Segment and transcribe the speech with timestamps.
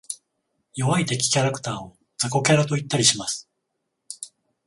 [0.75, 3.47] 弱い敵キャラクターを雑魚キャラと言ったりします。